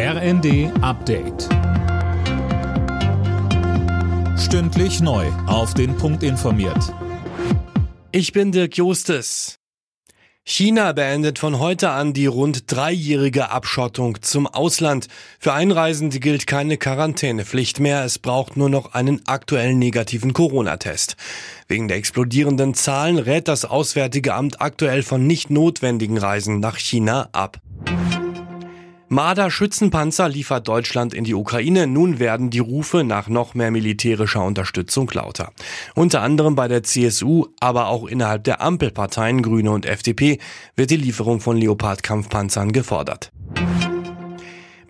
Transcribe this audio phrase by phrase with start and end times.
[0.00, 1.48] RND Update.
[4.38, 5.26] Stündlich neu.
[5.48, 6.94] Auf den Punkt informiert.
[8.12, 9.58] Ich bin Dirk Jostes.
[10.44, 15.08] China beendet von heute an die rund dreijährige Abschottung zum Ausland.
[15.40, 18.04] Für Einreisende gilt keine Quarantänepflicht mehr.
[18.04, 21.16] Es braucht nur noch einen aktuellen negativen Corona-Test.
[21.66, 27.30] Wegen der explodierenden Zahlen rät das Auswärtige Amt aktuell von nicht notwendigen Reisen nach China
[27.32, 27.60] ab.
[29.10, 31.86] Marder-Schützenpanzer liefert Deutschland in die Ukraine.
[31.86, 35.52] Nun werden die Rufe nach noch mehr militärischer Unterstützung lauter.
[35.94, 40.38] Unter anderem bei der CSU, aber auch innerhalb der Ampelparteien Grüne und FDP
[40.76, 43.32] wird die Lieferung von Leopard-Kampfpanzern gefordert.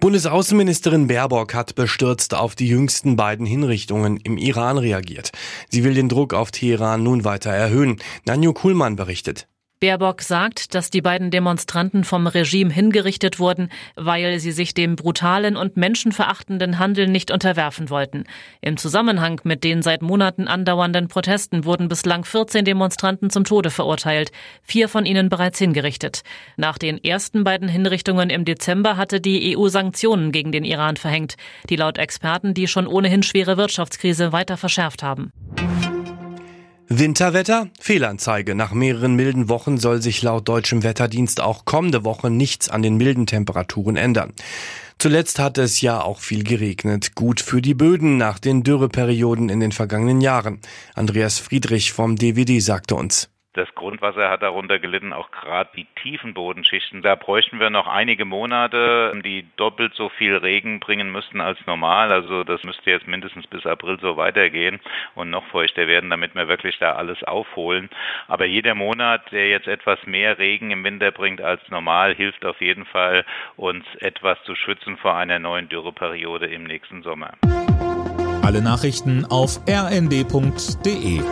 [0.00, 5.32] Bundesaußenministerin Baerbock hat bestürzt auf die jüngsten beiden Hinrichtungen im Iran reagiert.
[5.70, 7.96] Sie will den Druck auf Teheran nun weiter erhöhen.
[8.24, 9.48] Nanju Kuhlmann berichtet.
[9.80, 15.56] Baerbock sagt, dass die beiden Demonstranten vom Regime hingerichtet wurden, weil sie sich dem brutalen
[15.56, 18.24] und menschenverachtenden Handeln nicht unterwerfen wollten.
[18.60, 24.32] Im Zusammenhang mit den seit Monaten andauernden Protesten wurden bislang 14 Demonstranten zum Tode verurteilt,
[24.62, 26.22] vier von ihnen bereits hingerichtet.
[26.56, 31.36] Nach den ersten beiden Hinrichtungen im Dezember hatte die EU Sanktionen gegen den Iran verhängt,
[31.70, 35.32] die laut Experten die schon ohnehin schwere Wirtschaftskrise weiter verschärft haben.
[36.90, 37.68] Winterwetter?
[37.78, 38.54] Fehlanzeige.
[38.54, 42.96] Nach mehreren milden Wochen soll sich laut deutschem Wetterdienst auch kommende Woche nichts an den
[42.96, 44.32] milden Temperaturen ändern.
[44.98, 47.14] Zuletzt hat es ja auch viel geregnet.
[47.14, 50.60] Gut für die Böden nach den Dürreperioden in den vergangenen Jahren.
[50.94, 53.28] Andreas Friedrich vom DVD sagte uns.
[53.54, 57.00] Das Grundwasser hat darunter gelitten, auch gerade die tiefen Bodenschichten.
[57.00, 62.12] Da bräuchten wir noch einige Monate, die doppelt so viel Regen bringen müssten als normal.
[62.12, 64.80] Also das müsste jetzt mindestens bis April so weitergehen
[65.14, 67.88] und noch feuchter werden, damit wir wirklich da alles aufholen.
[68.28, 72.60] Aber jeder Monat, der jetzt etwas mehr Regen im Winter bringt als normal, hilft auf
[72.60, 73.24] jeden Fall,
[73.56, 77.32] uns etwas zu schützen vor einer neuen Dürreperiode im nächsten Sommer.
[78.42, 81.22] Alle Nachrichten auf rnd.de